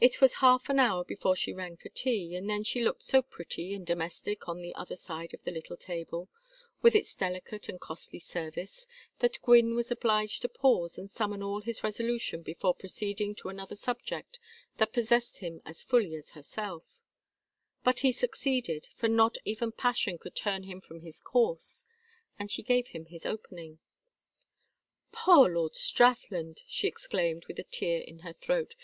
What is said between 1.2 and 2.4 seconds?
she rang for tea,